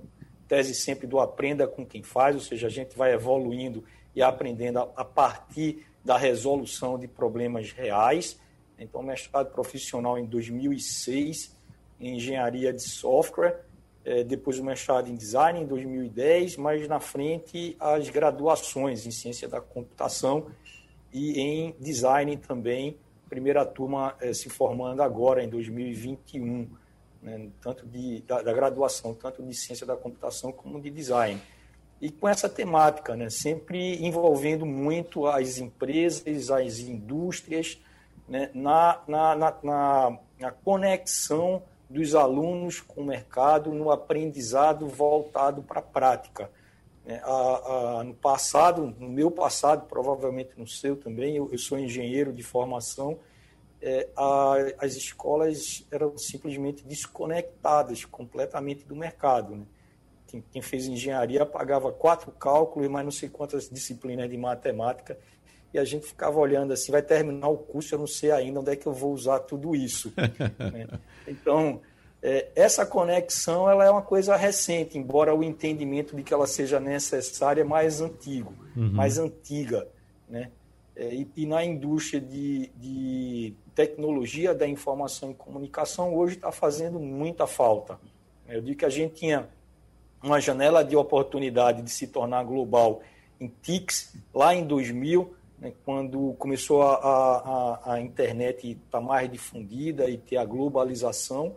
[0.47, 3.83] tese sempre do aprenda com quem faz, ou seja, a gente vai evoluindo
[4.15, 8.39] e aprendendo a, a partir da resolução de problemas reais.
[8.77, 11.55] Então, mestrado profissional em 2006
[11.99, 13.61] em engenharia de software,
[14.03, 19.47] é, depois o mestrado em design em 2010, mas na frente as graduações em ciência
[19.47, 20.47] da computação
[21.11, 22.97] e em design também,
[23.35, 26.69] primeira turma é, se formando agora em 2021,
[27.21, 31.41] né, tanto de, da, da, graduação, tanto de ciência da computação como de design.
[31.99, 37.77] E com essa temática, né, sempre envolvendo muito as empresas, as indústrias,
[38.25, 45.79] né, na, na, na, na conexão dos alunos com o mercado no aprendizado voltado para
[45.79, 46.49] a prática.
[47.07, 51.77] É, a, a, no passado, no meu passado, provavelmente no seu também, eu, eu sou
[51.77, 53.19] engenheiro de formação,
[53.79, 59.55] é, a, as escolas eram simplesmente desconectadas completamente do mercado.
[59.55, 59.65] Né?
[60.25, 65.15] Quem, quem, fez engenharia pagava quatro cálculos, mas não sei quantas disciplinas de matemática,
[65.71, 68.71] e a gente ficava olhando assim, vai terminar o curso, eu não sei ainda onde
[68.71, 70.11] é que eu vou usar tudo isso.
[70.73, 70.87] né?
[71.27, 71.81] Então,
[72.27, 76.79] é, essa conexão ela é uma coisa recente, embora o entendimento de que ela seja
[76.79, 78.89] necessária é mais antigo, uhum.
[78.93, 79.87] mais antiga.
[80.27, 80.49] Né?
[80.95, 86.99] É, e, e, na indústria de, de, tecnologia da informação e comunicação, hoje está fazendo
[86.99, 87.99] muita falta.
[88.49, 89.47] Eu digo que a gente tinha
[90.23, 93.03] uma janela de oportunidade de se tornar global
[93.39, 99.31] em TICs lá em 2000, né, quando começou a, a, a internet estar tá mais
[99.31, 101.55] difundida e ter a globalização,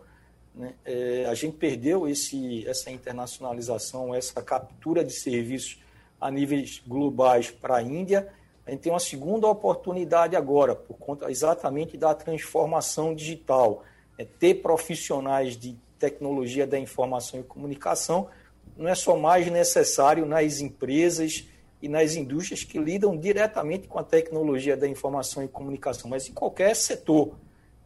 [0.59, 5.81] né, é, a gente perdeu esse, essa internacionalização, essa captura de serviços
[6.19, 8.27] a níveis globais para a Índia.
[8.67, 13.85] A gente tem uma segunda oportunidade agora, por conta exatamente da transformação digital.
[14.17, 18.27] É, ter profissionais de tecnologia da informação e comunicação
[18.75, 21.47] não é só mais necessário nas empresas
[21.81, 26.33] e nas indústrias que lidam diretamente com a tecnologia da informação e comunicação, mas em
[26.33, 27.33] qualquer setor.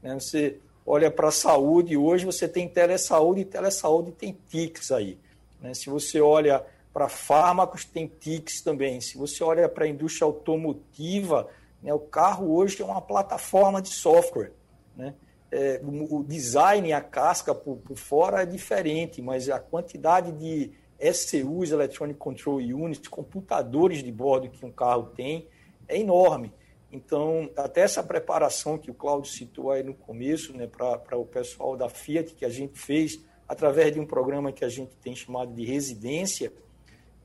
[0.01, 0.15] Né?
[0.15, 5.17] Você olha para a saúde, hoje você tem telesaúde e telesaúde tem TICs aí.
[5.61, 5.73] Né?
[5.73, 9.01] Se você olha para fármacos, tem TICs também.
[9.01, 11.49] Se você olha para a indústria automotiva,
[11.81, 14.51] né, o carro hoje é uma plataforma de software.
[14.95, 15.13] Né?
[15.51, 21.71] É, o design, a casca por, por fora é diferente, mas a quantidade de ECUs,
[21.71, 25.47] Electronic Control Units, computadores de bordo que um carro tem,
[25.87, 26.53] é enorme.
[26.93, 31.75] Então, até essa preparação que o Cláudio citou aí no começo, né, para o pessoal
[31.75, 35.51] da Fiat, que a gente fez através de um programa que a gente tem chamado
[35.55, 36.53] de residência,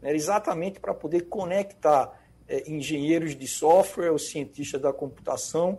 [0.01, 5.79] né, exatamente para poder conectar é, engenheiros de software, ou cientistas da computação,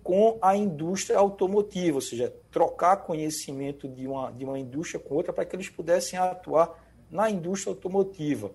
[0.00, 5.32] com a indústria automotiva, ou seja, trocar conhecimento de uma, de uma indústria com outra
[5.32, 6.72] para que eles pudessem atuar
[7.10, 8.52] na indústria automotiva.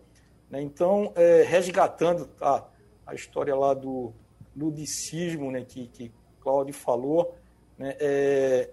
[0.50, 0.62] Né?
[0.62, 2.66] Então, é, resgatando tá,
[3.06, 4.14] a história lá do
[4.60, 7.36] ludicismo né, que, que Cláudio falou,
[7.78, 8.70] né, é,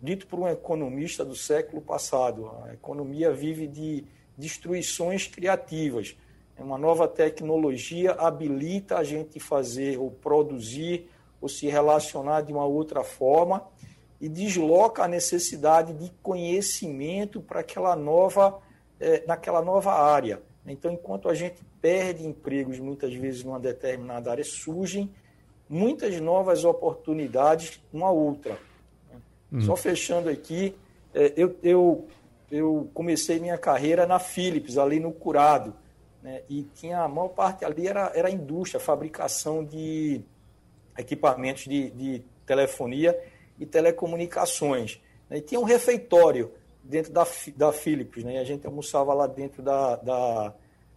[0.00, 4.04] dito por um economista do século passado, a economia vive de
[4.36, 6.16] destruições criativas.
[6.58, 13.04] Uma nova tecnologia habilita a gente fazer ou produzir ou se relacionar de uma outra
[13.04, 13.66] forma
[14.18, 18.58] e desloca a necessidade de conhecimento para aquela nova
[18.98, 20.42] é, naquela nova área.
[20.66, 25.12] Então, enquanto a gente perde empregos muitas vezes numa determinada área, surgem
[25.68, 28.58] muitas novas oportunidades uma outra.
[29.52, 29.60] Hum.
[29.60, 30.74] Só fechando aqui,
[31.14, 32.06] é, eu, eu,
[32.50, 35.74] eu comecei minha carreira na Philips, ali no Curado,
[36.22, 40.20] né, e tinha a maior parte ali era, era indústria, fabricação de
[40.98, 43.18] equipamentos de, de telefonia
[43.58, 45.00] e telecomunicações.
[45.28, 46.52] Né, e tinha um refeitório
[46.88, 47.26] dentro da,
[47.56, 48.34] da Philips, né?
[48.34, 50.54] E a gente almoçava lá dentro da, da,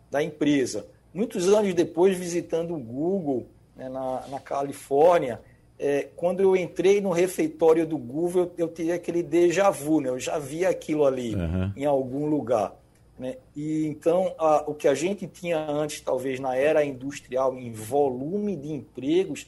[0.10, 0.88] da empresa.
[1.13, 3.47] Muitos anos depois, visitando o Google
[3.80, 5.39] né, na, na Califórnia,
[5.80, 10.10] é, quando eu entrei no refeitório do Google, eu, eu tive aquele déjà vu, né?
[10.10, 11.72] Eu já vi aquilo ali uhum.
[11.78, 12.76] em algum lugar.
[13.18, 13.38] Né?
[13.56, 18.58] E então, a, o que a gente tinha antes, talvez na era industrial, em volume
[18.58, 19.48] de empregos,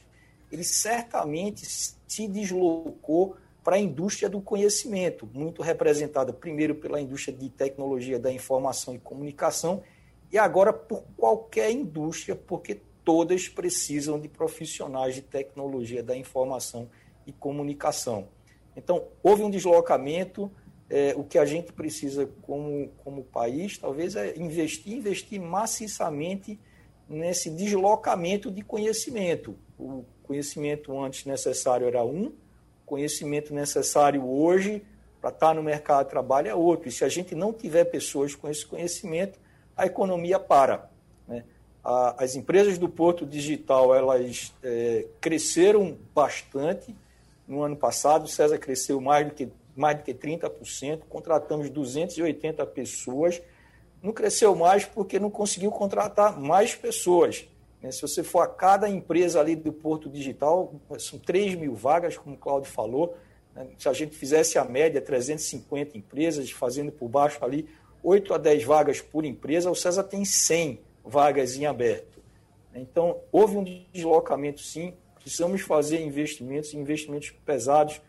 [0.50, 7.48] ele certamente se deslocou para a indústria do conhecimento, muito representada primeiro pela indústria de
[7.50, 9.82] tecnologia da informação e comunicação,
[10.32, 16.88] e agora por qualquer indústria, porque todas precisam de profissionais de tecnologia da informação
[17.26, 18.28] e comunicação.
[18.76, 20.50] Então, houve um deslocamento,
[20.88, 26.58] é, o que a gente precisa como, como país, talvez, é investir, investir maciçamente
[27.08, 29.56] nesse deslocamento de conhecimento.
[29.78, 32.32] O conhecimento antes necessário era um,
[32.86, 34.82] conhecimento necessário hoje
[35.20, 36.88] para estar no mercado de trabalho é outro.
[36.88, 39.38] E se a gente não tiver pessoas com esse conhecimento,
[39.76, 40.90] a economia para.
[41.84, 42.14] Né?
[42.16, 46.94] as empresas do Porto Digital elas é, cresceram bastante
[47.46, 48.24] no ano passado.
[48.24, 53.40] O César cresceu mais do que mais do que 30%, contratamos 280 pessoas.
[54.02, 57.46] Não cresceu mais porque não conseguiu contratar mais pessoas.
[57.80, 57.90] Né?
[57.90, 62.34] Se você for a cada empresa ali do Porto Digital, são 3 mil vagas, como
[62.34, 63.16] o Claudio falou.
[63.54, 63.66] Né?
[63.78, 67.66] Se a gente fizesse a média, 350 empresas, fazendo por baixo ali
[68.02, 72.22] 8 a 10 vagas por empresa, o César tem 100 vagas em aberto.
[72.74, 74.94] Então, houve um deslocamento, sim.
[75.14, 78.00] Precisamos fazer investimentos, investimentos pesados,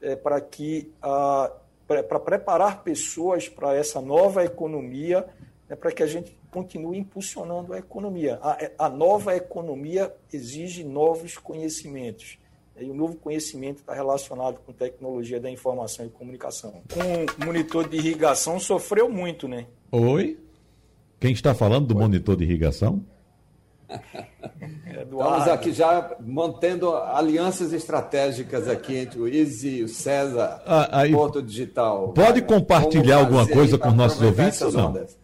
[0.00, 5.26] é, para que para preparar pessoas para essa nova economia,
[5.68, 8.38] né, para que a gente continue impulsionando a economia.
[8.42, 12.38] A, a, nova economia exige novos conhecimentos.
[12.78, 16.82] E o novo conhecimento está relacionado com tecnologia da informação e comunicação.
[16.92, 19.66] Com o monitor de irrigação sofreu muito, né?
[19.90, 20.38] Oi?
[21.18, 22.00] Quem está falando do Oi.
[22.02, 23.02] monitor de irrigação?
[25.02, 31.42] Estamos aqui já mantendo alianças estratégicas aqui entre o Easy, o César, ah, aí, Porto
[31.42, 32.12] Digital.
[32.12, 34.88] Pode compartilhar alguma coisa com os nossos ouvintes ou não?
[34.88, 35.16] Ondas?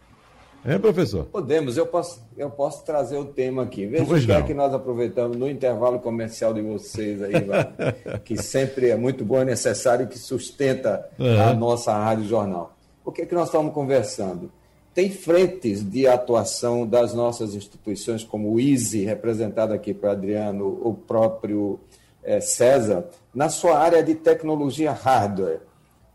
[0.65, 1.25] É, professor?
[1.25, 3.85] Podemos, eu posso, eu posso trazer o tema aqui.
[3.85, 7.33] Veja pois o que é que nós aproveitamos no intervalo comercial de vocês aí,
[8.23, 11.41] que sempre é muito bom e necessário que sustenta uhum.
[11.41, 12.77] a nossa Rádio Jornal.
[13.03, 14.49] O que é que nós estamos conversando?
[14.93, 20.93] Tem frentes de atuação das nossas instituições, como o ISE, representado aqui para Adriano, o
[20.93, 21.79] próprio
[22.23, 25.61] é, César, na sua área de tecnologia hardware.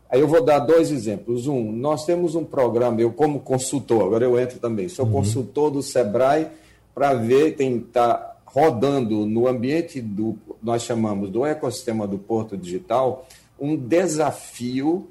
[0.09, 1.45] Aí eu vou dar dois exemplos.
[1.45, 5.11] Um, nós temos um programa, eu como consultor, agora eu entro também, sou uhum.
[5.11, 6.47] consultor do Sebrae
[6.95, 13.27] para ver, tentar tá rodando no ambiente do, nós chamamos do ecossistema do Porto Digital,
[13.59, 15.07] um desafio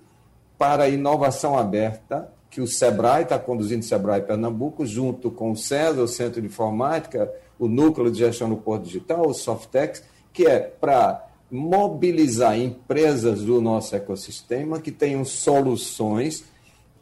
[0.58, 5.56] para a inovação aberta que o SEBRAE está conduzindo o SEBRAE Pernambuco, junto com o
[5.56, 10.46] CESA, o Centro de Informática, o Núcleo de Gestão do Porto Digital, o Softex, que
[10.46, 16.44] é para mobilizar empresas do nosso ecossistema que tenham soluções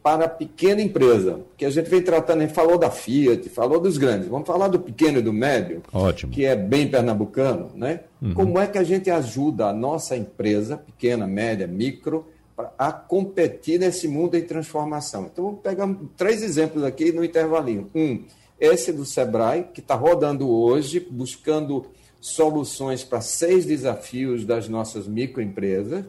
[0.01, 3.77] para a pequena empresa, que a gente vem tratando, a gente falou da Fiat, falou
[3.77, 6.31] dos grandes, vamos falar do pequeno e do médio, Ótimo.
[6.31, 8.01] que é bem pernambucano, né?
[8.21, 8.33] Uhum.
[8.33, 12.25] Como é que a gente ajuda a nossa empresa, pequena, média, micro,
[12.77, 15.29] a competir nesse mundo em transformação.
[15.31, 17.89] Então, pegar três exemplos aqui no intervalinho.
[17.93, 18.23] Um,
[18.59, 21.85] esse do Sebrae, que está rodando hoje, buscando
[22.19, 26.05] soluções para seis desafios das nossas microempresas.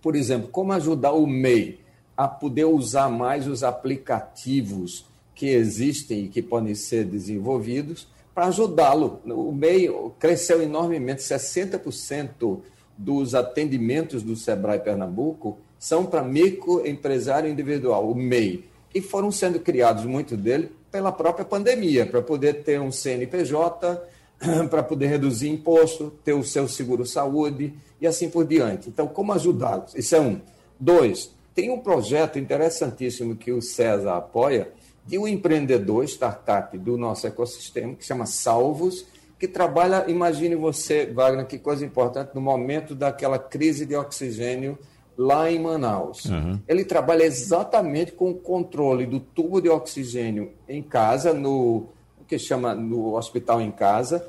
[0.00, 1.80] Por exemplo, como ajudar o MEI
[2.16, 9.20] a poder usar mais os aplicativos que existem e que podem ser desenvolvidos para ajudá-lo.
[9.26, 12.60] O MEI cresceu enormemente, 60%
[12.96, 20.04] dos atendimentos do Sebrae Pernambuco são para microempresário individual, o MEI, e foram sendo criados,
[20.04, 24.02] muito dele, pela própria pandemia, para poder ter um CNPJ,
[24.70, 28.88] para poder reduzir imposto, ter o seu seguro-saúde e assim por diante.
[28.88, 29.94] Então, como ajudá-los?
[29.94, 30.40] Isso é um.
[30.80, 34.70] Dois, tem um projeto interessantíssimo que o César apoia,
[35.06, 39.06] de um empreendedor, startup do nosso ecossistema, que chama Salvos,
[39.38, 44.78] que trabalha, imagine você, Wagner, que coisa importante, no momento daquela crise de oxigênio
[45.16, 46.24] lá em Manaus.
[46.26, 46.60] Uhum.
[46.66, 51.88] Ele trabalha exatamente com o controle do tubo de oxigênio em casa, no
[52.20, 54.26] o que chama no hospital em casa,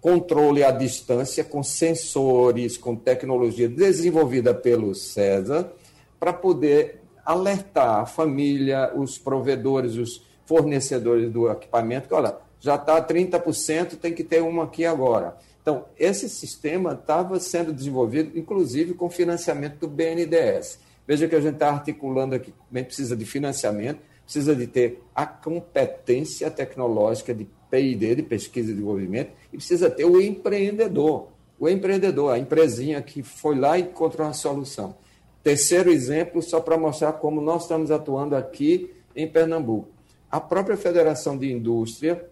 [0.00, 5.72] controle à distância com sensores, com tecnologia desenvolvida pelo César,
[6.18, 13.02] para poder alertar a família, os provedores, os fornecedores do equipamento, que olha, já está
[13.02, 15.36] 30%, tem que ter uma aqui agora.
[15.62, 20.78] Então, esse sistema estava sendo desenvolvido, inclusive, com financiamento do BNDES.
[21.06, 25.26] Veja que a gente está articulando aqui, também precisa de financiamento, precisa de ter a
[25.26, 32.32] competência tecnológica de P&D, de pesquisa e desenvolvimento, e precisa ter o empreendedor, o empreendedor,
[32.32, 34.94] a empresinha que foi lá e encontrou uma solução.
[35.42, 39.88] Terceiro exemplo, só para mostrar como nós estamos atuando aqui em Pernambuco.
[40.30, 42.24] A própria Federação de Indústria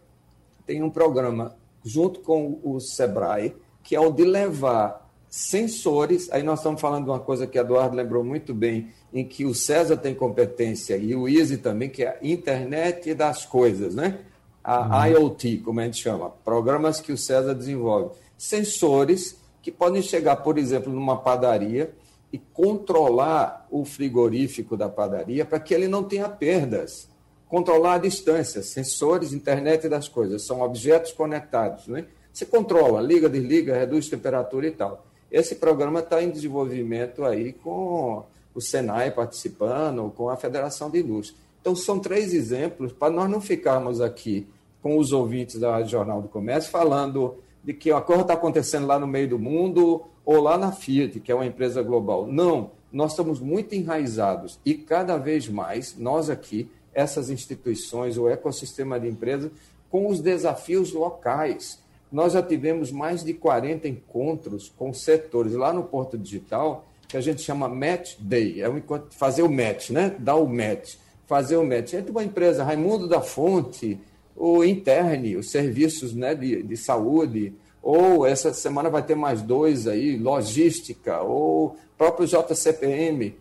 [0.69, 6.31] tem um programa junto com o Sebrae, que é o de levar sensores.
[6.31, 9.55] Aí nós estamos falando de uma coisa que Eduardo lembrou muito bem, em que o
[9.55, 14.19] César tem competência e o Easy também, que é a internet das coisas, né?
[14.63, 15.07] A uhum.
[15.07, 18.15] IoT, como a gente chama, programas que o César desenvolve.
[18.37, 21.95] Sensores que podem chegar, por exemplo, numa padaria
[22.31, 27.09] e controlar o frigorífico da padaria para que ele não tenha perdas.
[27.49, 31.87] Controlar a distância, sensores, internet das coisas, são objetos conectados.
[31.87, 32.05] Né?
[32.33, 35.07] Você controla, liga, desliga, reduz temperatura e tal.
[35.31, 38.25] Esse programa está em desenvolvimento aí com
[38.55, 41.39] o Senai participando, com a Federação de Indústria.
[41.61, 44.47] Então, são três exemplos para nós não ficarmos aqui
[44.83, 48.99] com os ouvintes da Jornal do Comércio falando de que a coisa está acontecendo lá
[48.99, 52.27] no meio do mundo ou lá na Fiat, que é uma empresa global.
[52.27, 58.99] Não, nós estamos muito enraizados e cada vez mais nós aqui, essas instituições, o ecossistema
[58.99, 59.53] de empresas,
[59.89, 61.79] com os desafios locais.
[62.11, 67.21] Nós já tivemos mais de 40 encontros com setores lá no Porto Digital, que a
[67.21, 70.15] gente chama Match Day, é um encontro, fazer o match, né?
[70.19, 70.97] Dar o match,
[71.27, 71.95] fazer o match.
[71.95, 73.99] Entre uma empresa, Raimundo da Fonte,
[74.35, 79.87] o Interne, os serviços né, de, de saúde, ou essa semana vai ter mais dois
[79.87, 83.37] aí, logística, ou próprio JCPM,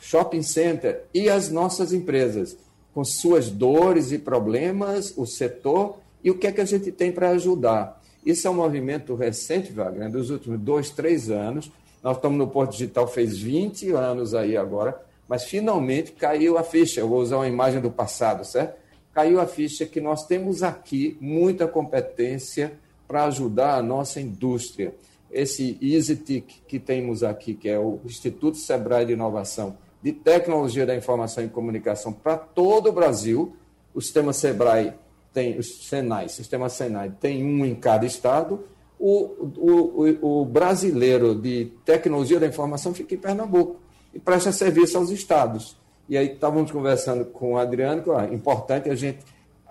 [0.00, 2.56] shopping center, e as nossas empresas,
[2.94, 7.10] com suas dores e problemas, o setor, e o que é que a gente tem
[7.10, 8.00] para ajudar.
[8.24, 11.72] Isso é um movimento recente, Wagner, dos últimos dois, três anos.
[12.02, 17.00] Nós estamos no Porto Digital, fez 20 anos aí agora, mas finalmente caiu a ficha.
[17.00, 18.80] Eu vou usar uma imagem do passado, certo?
[19.12, 22.72] Caiu a ficha que nós temos aqui muita competência
[23.08, 24.94] para ajudar a nossa indústria.
[25.30, 30.96] Esse EasyTIC que temos aqui, que é o Instituto Sebrae de Inovação de Tecnologia da
[30.96, 33.56] Informação e Comunicação para todo o Brasil,
[33.94, 34.92] o sistema Sebrae
[35.32, 38.64] tem, o Senai, sistema Senai tem um em cada estado,
[38.98, 43.80] o, o, o, brasileiro de tecnologia da informação fica em Pernambuco
[44.14, 45.76] e presta serviço aos estados.
[46.08, 49.18] E aí estávamos conversando com o Adriano, que é importante a gente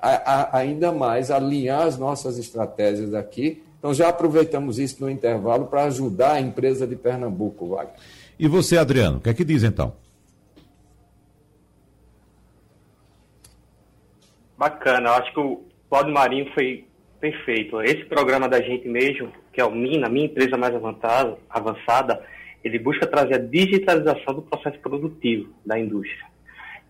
[0.01, 3.63] a, a, ainda mais alinhar as nossas estratégias aqui.
[3.79, 7.95] Então, já aproveitamos isso no intervalo para ajudar a empresa de Pernambuco, Wagner.
[8.37, 9.93] E você, Adriano, o que é que diz então?
[14.61, 16.85] Bacana, eu acho que o Cláudio Marinho foi
[17.19, 17.81] perfeito.
[17.81, 22.23] Esse programa da gente mesmo, que é o MINA, minha empresa mais avançada, avançada,
[22.63, 26.27] ele busca trazer a digitalização do processo produtivo da indústria.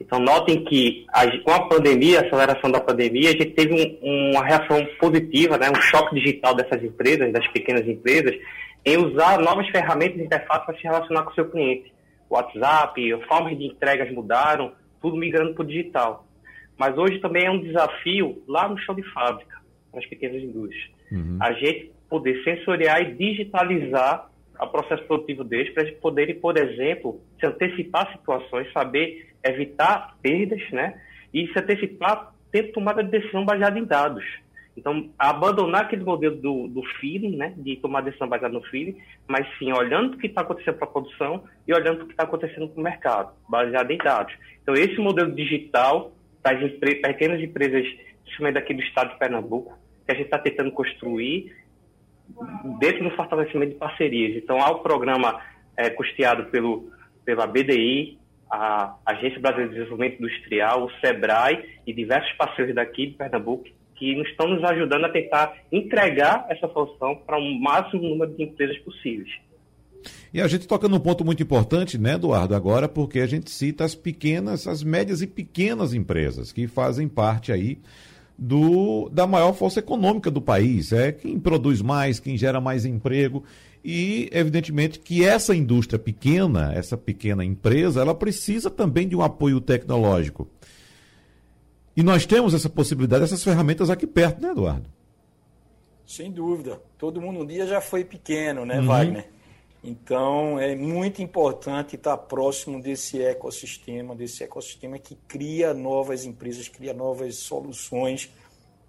[0.02, 1.06] Então, notem que
[1.46, 5.70] com a pandemia, a aceleração da pandemia, a gente teve um, uma reação positiva, né,
[5.70, 8.36] um choque digital dessas empresas, das pequenas empresas,
[8.84, 11.94] em usar novas ferramentas de interface para se relacionar com o seu cliente.
[12.30, 13.00] WhatsApp,
[13.30, 16.26] formas de entregas mudaram, tudo migrando para o digital.
[16.78, 19.58] Mas hoje também é um desafio lá no chão de fábrica,
[19.94, 20.90] nas pequenas indústrias.
[21.12, 21.38] Uhum.
[21.40, 27.22] A gente poder sensoriar e digitalizar o processo produtivo deles para eles poderem, por exemplo,
[27.40, 31.00] se antecipar a situações, saber evitar perdas, né?
[31.34, 34.24] E se antecipar, ter tomada de decisão baseada em dados.
[34.78, 37.54] Então, abandonar aquele modelo do, do feeling, né?
[37.58, 38.98] De tomar decisão baseada no feeling,
[39.28, 42.24] mas sim olhando o que está acontecendo para a produção e olhando o que está
[42.24, 44.34] acontecendo para o mercado, baseado em dados.
[44.62, 46.12] Então, esse modelo digital
[46.42, 47.86] para as pequenas empresas,
[48.24, 51.56] principalmente daqui do estado de Pernambuco, que a gente está tentando construir
[52.80, 54.36] dentro do fortalecimento de parcerias.
[54.36, 55.42] Então, há o programa
[55.78, 56.92] é, custeado pelo,
[57.26, 58.18] pela BDI,
[58.50, 63.66] a Agência Brasileira de Desenvolvimento Industrial, o SEBRAE e diversos parceiros daqui de Pernambuco
[63.96, 68.44] que estão nos ajudando a tentar entregar essa solução para o um máximo número de
[68.44, 69.30] empresas possíveis.
[70.34, 73.84] E a gente toca num ponto muito importante, né, Eduardo, agora, porque a gente cita
[73.84, 77.80] as pequenas, as médias e pequenas empresas que fazem parte aí
[78.38, 80.94] do, da maior força econômica do país.
[80.94, 83.44] É quem produz mais, quem gera mais emprego.
[83.84, 89.60] E, evidentemente, que essa indústria pequena, essa pequena empresa, ela precisa também de um apoio
[89.60, 90.48] tecnológico.
[91.96, 94.86] E nós temos essa possibilidade, essas ferramentas aqui perto, né, Eduardo?
[96.06, 96.82] Sem dúvida.
[96.98, 98.86] Todo mundo um dia já foi pequeno, né, uhum.
[98.86, 99.30] Wagner?
[99.84, 106.94] Então, é muito importante estar próximo desse ecossistema, desse ecossistema que cria novas empresas, cria
[106.94, 108.32] novas soluções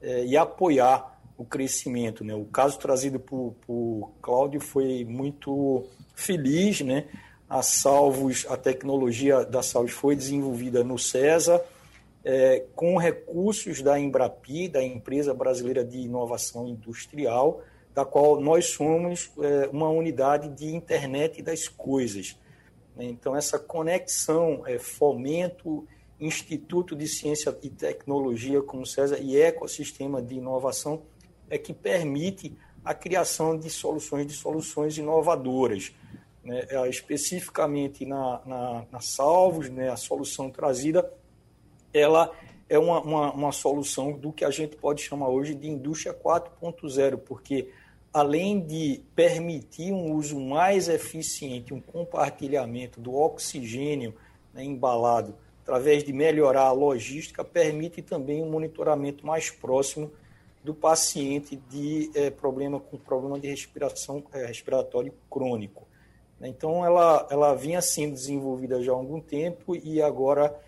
[0.03, 2.23] é, e apoiar o crescimento.
[2.23, 2.35] Né?
[2.35, 6.83] O caso trazido por, por Cláudio foi muito feliz.
[6.83, 7.07] Né?
[7.49, 11.65] A Salvos, a tecnologia da Salvos foi desenvolvida no CESA,
[12.25, 17.63] é, com recursos da Embrapi, da Empresa Brasileira de Inovação Industrial,
[17.95, 22.39] da qual nós somos é, uma unidade de internet das coisas.
[22.99, 25.87] Então, essa conexão, é, fomento,
[26.21, 31.03] Instituto de Ciência e Tecnologia, como César, e ecossistema de inovação,
[31.51, 35.93] é que permite a criação de soluções, de soluções inovadoras.
[36.45, 36.67] Né?
[36.69, 41.13] É, especificamente na, na, na Salvos, né, a solução trazida,
[41.93, 42.33] ela
[42.73, 47.19] é uma, uma, uma, solução do que a gente pode chamar hoje de indústria 4.0,
[47.19, 47.69] porque
[48.11, 54.15] além de permitir um uso mais eficiente, um compartilhamento do oxigênio
[54.55, 60.11] né, embalado, através de melhorar a logística, permite também um monitoramento mais próximo
[60.65, 65.87] do paciente de é, problema com problema de respiração é, respiratório crônico.
[66.41, 70.59] Então, ela, ela vinha sendo desenvolvida já há algum tempo e agora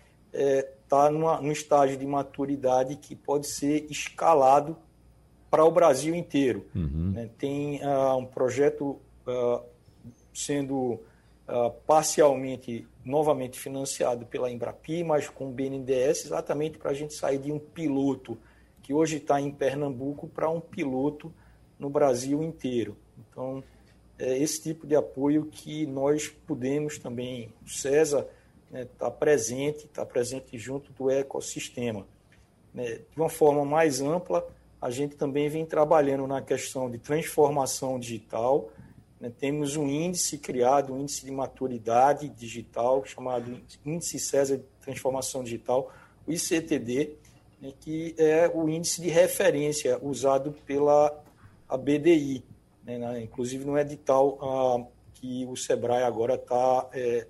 [0.85, 4.77] está num estágio de maturidade que pode ser escalado
[5.49, 6.65] para o Brasil inteiro.
[6.75, 7.11] Uhum.
[7.13, 7.29] Né?
[7.37, 9.61] Tem uh, um projeto uh,
[10.33, 10.99] sendo
[11.47, 17.39] uh, parcialmente, novamente financiado pela Embrapi, mas com o BNDES, exatamente para a gente sair
[17.39, 18.37] de um piloto
[18.81, 21.33] que hoje está em Pernambuco para um piloto
[21.79, 22.95] no Brasil inteiro.
[23.17, 23.63] Então,
[24.19, 28.27] é esse tipo de apoio que nós podemos também, o César
[28.65, 32.05] está né, tá presente, está presente junto do ecossistema.
[32.73, 34.47] Né, de uma forma mais ampla,
[34.81, 38.69] a gente também vem trabalhando na questão de transformação digital.
[39.19, 39.31] Né?
[39.37, 45.91] Temos um índice criado, um índice de maturidade digital, chamado Índice César de Transformação Digital,
[46.27, 47.15] o ICTD,
[47.61, 47.73] né?
[47.79, 51.23] que é o índice de referência usado pela
[51.67, 52.43] a BDI,
[52.83, 53.21] né?
[53.23, 54.85] inclusive no edital ah,
[55.15, 57.25] que o Sebrae agora está é,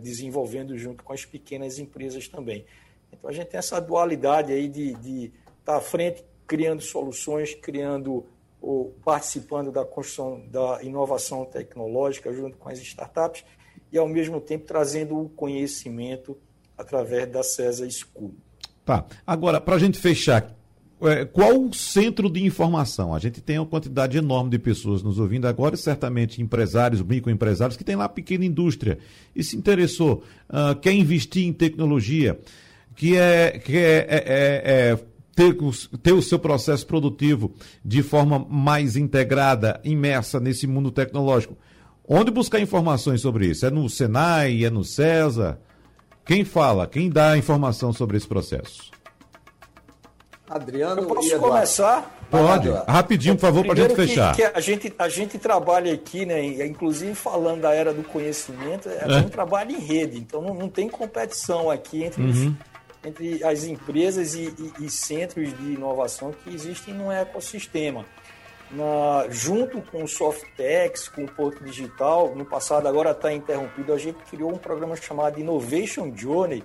[0.00, 2.64] desenvolvendo junto com as pequenas empresas também.
[3.12, 5.32] Então a gente tem essa dualidade aí de estar de
[5.64, 8.26] tá à frente criando soluções, criando
[8.60, 13.44] ou participando da construção da inovação tecnológica junto com as startups
[13.90, 16.38] e ao mesmo tempo trazendo o conhecimento
[16.78, 18.34] através da CESA School.
[18.84, 19.04] Tá.
[19.26, 20.54] Agora, para a gente fechar,
[21.32, 23.14] qual o centro de informação?
[23.14, 27.82] A gente tem uma quantidade enorme de pessoas nos ouvindo agora, certamente empresários, microempresários, que
[27.82, 28.98] tem lá pequena indústria
[29.34, 32.38] e se interessou, uh, quer investir em tecnologia,
[32.94, 34.98] que é, que é, é, é, é
[35.34, 35.56] ter,
[36.02, 37.52] ter o seu processo produtivo
[37.84, 41.56] de forma mais integrada, imersa nesse mundo tecnológico.
[42.06, 43.66] Onde buscar informações sobre isso?
[43.66, 44.64] É no Senai?
[44.64, 45.58] É no CESA?
[46.24, 46.86] Quem fala?
[46.86, 48.91] Quem dá informação sobre esse processo?
[50.54, 52.18] Adriano, eu posso começar?
[52.30, 54.34] Pode, rapidinho, por favor, para a gente fechar.
[54.34, 59.04] Que a, gente, a gente trabalha aqui, né, inclusive falando da era do conhecimento, é,
[59.06, 59.16] é.
[59.18, 62.56] um trabalho em rede, então não, não tem competição aqui entre uhum
[63.04, 68.04] entre as empresas e, e, e centros de inovação que existem no ecossistema.
[68.70, 73.98] Na, junto com o Softex, com o Porto Digital, no passado agora está interrompido, a
[73.98, 76.64] gente criou um programa chamado Innovation Journey,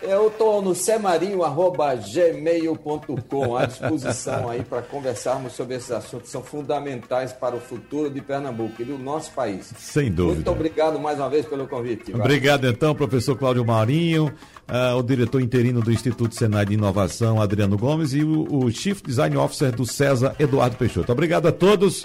[0.07, 7.32] Eu estou no semarinho.gmail.com à disposição aí para conversarmos sobre esses assuntos que são fundamentais
[7.32, 9.72] para o futuro de Pernambuco e do nosso país.
[9.78, 10.34] Sem dúvida.
[10.34, 12.12] Muito obrigado mais uma vez pelo convite.
[12.12, 12.20] Vai.
[12.20, 14.30] Obrigado então, professor Cláudio Marinho,
[14.68, 19.00] uh, o diretor interino do Instituto Senai de Inovação, Adriano Gomes, e o, o Chief
[19.02, 21.11] Design Officer do César, Eduardo Peixoto.
[21.11, 22.05] Obrigado a todos.